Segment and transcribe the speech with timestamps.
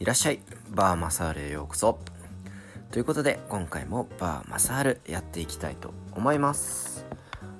[0.00, 0.38] いらっしゃい。
[0.70, 1.98] バーマサールへようこそ。
[2.92, 7.04] ということで今回もバーマサールやっていきたいと思います。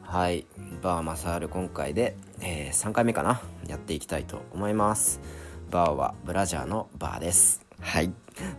[0.03, 0.47] はい。
[0.81, 3.41] バーマサール今回で、えー、3回目かな。
[3.67, 5.21] やっていきたいと思います。
[5.69, 7.67] バーはブラジャーのバーです。
[7.81, 8.13] はい。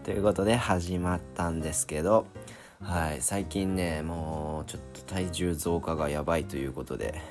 [0.03, 2.27] ということで始まったんですけど
[2.81, 3.21] はい。
[3.21, 7.21] 最近ねもうちょっと体重増加がやばいということで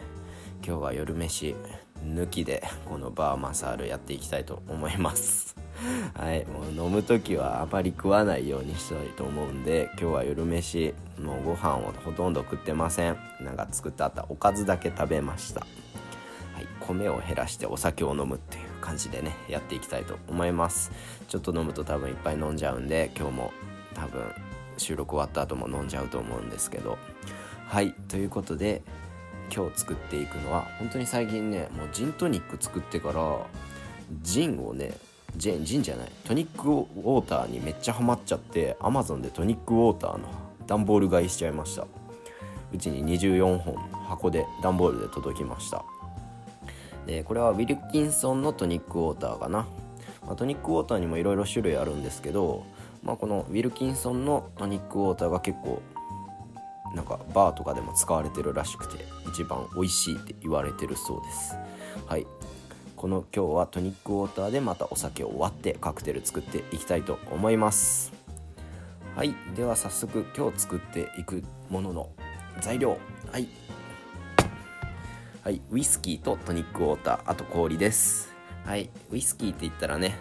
[0.67, 1.55] 今日は夜飯
[2.03, 5.68] 抜きでこのバーマサールやっていきたいと思います。
[6.15, 13.17] はいもう飲む時はあまり食わないようにしたいと思うんで今日は夜飯もうご飯をほとんど食ってません。
[13.41, 15.61] なんか作ってあったおかずだけ食べました。
[15.61, 15.67] は
[16.61, 20.91] い米を減らしてお酒を飲むっていう感じでねやっていきたいと思います。
[21.29, 23.53] ちょっと飲むと多分いっぱい飲んじゃうんで今日も
[23.95, 24.23] 多分
[24.77, 26.99] 収録終わった後も飲んじゃうと思うんですけど。
[27.67, 28.83] はいということで
[29.55, 33.47] 今日作っていくのは本当に最近ねもうジントニック作ってから
[34.23, 34.95] ジンをね
[35.37, 36.09] ジェンジンじゃない。
[36.25, 40.29] トニックウォーターにめっちゃハマっちゃってアマゾンでトニックウォーターの
[40.67, 41.87] 段ボール買いしちゃいました。
[42.73, 43.77] うちに24本
[44.09, 45.85] 箱で段ボールで届きました。
[47.07, 49.67] でこれはウィルキンソンのトニックウォーターかな、
[50.27, 52.67] まあ、トニックウォーターにもいろいろ種類あるんですけど、
[53.03, 55.81] まあ、このウィルキンソンのトニックウォーターが結構
[56.95, 61.55] なんかバーとかでも使われてるらしくて一番美味しいって言われてるそうです。
[62.07, 62.27] はい。
[62.99, 68.13] この今日はトニックウォーターでまたお酒を割ってカクテル作っていきたいと思います。
[69.15, 69.37] はい。
[69.55, 72.11] では早速今日作っていくものの
[72.61, 72.99] 材料。
[73.31, 73.47] はい。
[75.45, 75.63] はい。
[75.71, 78.35] ウイスキーとトニックウォーターあと氷です。
[78.65, 78.91] はい。
[79.13, 80.17] ウイスキーって言ったらね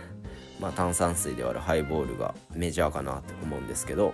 [0.60, 4.14] まあ炭酸水で割るハイボールがメジャーかなって思うんですけど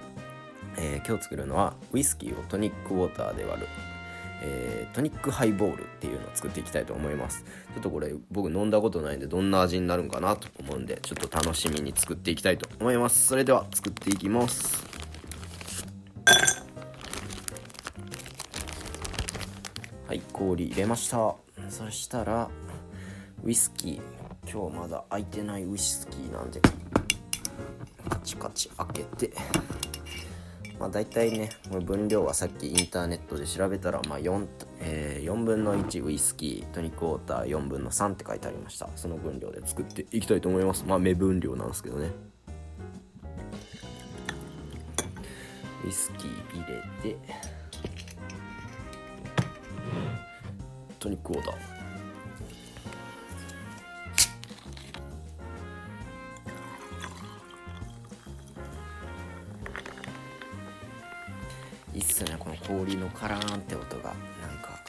[0.78, 3.68] えー、今日作るのはウイスキーをトニックウォーターで割る、
[4.46, 7.44] えー、トニックハイボールっていうのを作っていきたいと思います。
[7.74, 13.28] ちょっとこれ僕飲んだことないんでどんな味になるんかなと思うんでちょっと楽しみに作っていきたいと思います。
[13.28, 14.86] それでは作っていきます。
[20.08, 21.36] はい氷入れました。
[21.70, 22.50] そしたら
[23.44, 24.02] ウイスキー。
[24.46, 26.60] 今日まだ開いてないウイスキーなんで
[28.10, 29.32] カチカチ開けて。
[30.80, 31.50] まあ、大体ね
[31.86, 34.48] 分量はさっきインターネットで調べたら、まあ 4,
[34.80, 38.90] えー、4分の1ウイスキートニックウォーター4分の3って書いてありました。
[38.96, 40.84] その分量で作っていきたいと思います。
[40.86, 42.12] まあ目分量なんですけどね。
[45.86, 46.74] ウイスキー入
[47.04, 47.18] れて
[51.00, 51.73] トニックウォーター。
[61.94, 62.36] いいっすね。
[62.40, 64.14] この氷のカラーンって音がなん
[64.62, 64.80] か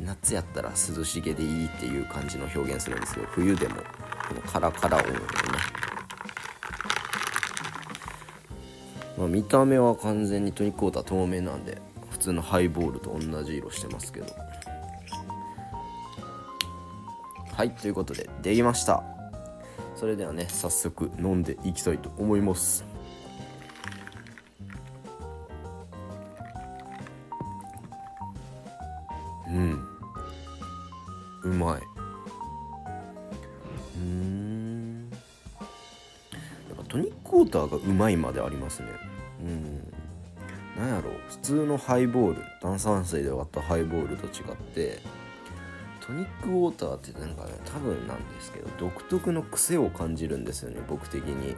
[0.00, 3.82] 夏やったら涼しげでいいっていう感じの表現するんですけど冬でもこ
[4.34, 5.18] のカラカラ音でね。
[9.16, 14.26] まあ見た目は完全にトニックウォーター透明なんで普通のハイボールと同じ色してますけど。
[17.52, 19.02] はいということでできました。
[19.96, 22.84] それではね早速飲んでいきたいと思います。
[29.50, 29.88] うん。
[31.42, 31.82] うまい。
[33.96, 35.10] うん。
[35.10, 35.16] や
[36.74, 38.88] っぱトニックウォーターがうまいまでありますね。
[39.42, 39.92] うん。
[40.78, 41.14] なんやろう。
[41.28, 45.00] 普通のハイボール炭酸水で割ったハイボールと違って
[46.00, 51.56] トニックウォーターってなんかね多分なんですけど独特の癖を感じるんですよね僕的に。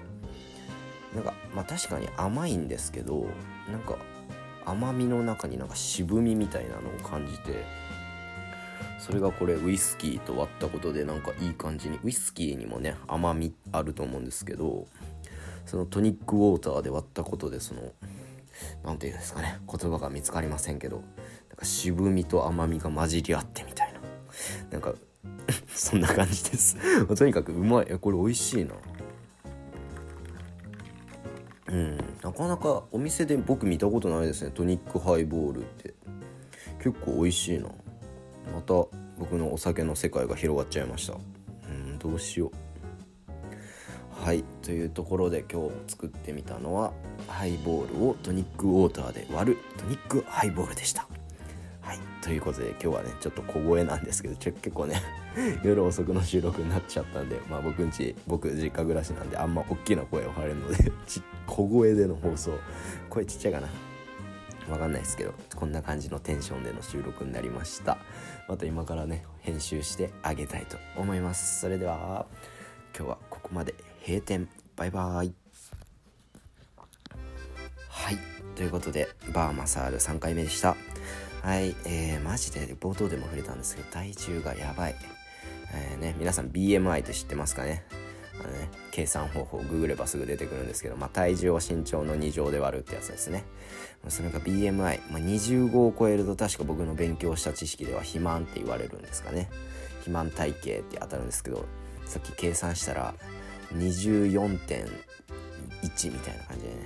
[1.14, 3.26] なんかまあ確かに甘いんですけど
[3.70, 3.96] なんか
[4.70, 7.64] 甘みの中になんか渋みみたいなのを感じて
[8.98, 14.86] それがこれウイスキーと割ったことでなんかいい感じにウイスキーにもね甘みあると思うんですけど
[15.66, 17.92] そのトニックウォーターで割ったことでその
[18.84, 21.04] 何て言うんですかね言葉が見つかりませんけどなん
[21.56, 24.00] か渋みと甘みが混じり合ってみたいな。
[24.70, 24.94] なんか
[25.74, 26.76] そんな感じです。
[27.14, 27.86] とにかくうまい。
[27.98, 28.74] これ美味しいな。
[31.70, 31.96] うん。
[32.22, 34.50] なかなかお店で僕見たことないですね。
[34.50, 35.94] トニックハイボールって。
[36.78, 37.68] 結構美味しいな。
[38.52, 38.74] また
[39.18, 41.14] 僕のお酒の世界が広がっちゃいました。
[41.68, 44.24] うんどうしよう。
[44.24, 44.44] はい。
[44.62, 46.92] というところで今日作ってみたのは
[47.28, 51.06] ハイボールをトニックウォーターで割るトニックハイボールでした。
[51.80, 51.98] はい。
[52.22, 55.00] ということで今日はねちょっと小声なんですけど結構ね
[55.62, 60.92] 夜遅くの収録になっちゃったんでまあ僕んち僕実家暮らしなんであんま大きな声を張れるので
[61.46, 62.58] 小声での放送。
[63.08, 63.68] 声ちっちゃいかな。
[64.68, 67.98] わかんないですけどこんな感じのテンションでの収録になりました。
[68.48, 71.60] また今からね編集してあげたいと思います。
[71.60, 72.26] それでは
[72.96, 73.74] 今日はここまで。
[74.06, 74.48] 閉店。
[74.76, 75.34] バイバーイ。
[77.88, 78.18] はい。
[78.54, 80.76] ということでバーマサール3回目でした。
[81.42, 84.94] はいえー、マジで冒頭でも触れたんですけど体重がやばい。
[85.72, 87.84] えー、ね皆さん BMI って知ってますかね？
[88.40, 93.44] あのね計算方法ググればすぐ出てくるんですけど、まあ、体重を身長の2乗で割るってやつですね。
[94.08, 99.48] それが BMI、まあ、25を超えると確か僕の勉強した知識では肥満って言われるんですかね。
[100.00, 101.64] 肥満体型って当たるんですけど
[102.06, 103.14] さっき計算したら
[103.74, 104.86] 24.1
[106.12, 106.76] みたいな感じでね。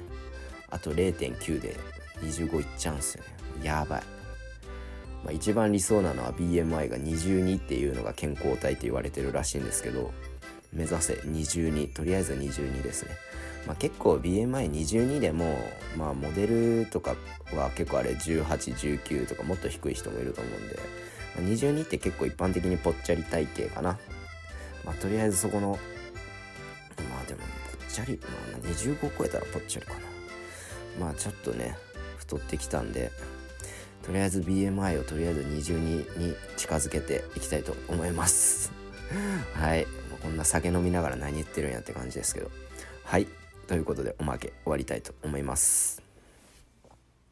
[0.70, 1.76] あと0.9で
[2.20, 3.30] 25いっちゃうんですよね。
[3.64, 4.02] やばい、
[5.24, 10.12] まあ、一番理想なのは BMI が22っていうのが健康体って言われてるらしいんですけど
[10.72, 13.12] 目指せ22とりあえず22ですね。
[13.66, 15.56] まあ、結構 BMI22 でも、
[15.96, 17.16] まあ、モデルとか
[17.56, 20.78] は結構あれ1819とかもっと低い人もいると思うんで、
[21.36, 23.98] まあ、22って結構一般的にぽっちゃり体型かな、
[24.84, 25.78] まあ、とりあえずそこの
[27.10, 28.28] まあでもぽっちゃり、ま
[28.58, 30.00] あ、25超えたらぽっちゃりかな。
[31.00, 31.76] まあちょっとね
[32.18, 33.10] 太ってきたんで
[34.04, 38.72] とりあえず BMI をとりあえず22に近づけていきたいと思います。
[39.54, 39.86] はい。
[40.22, 42.50] こんな酒飲みながら何言ってるんやって感じですけど。
[43.04, 43.26] はい。
[43.66, 46.03] ということでおまけ終わりたいと思います。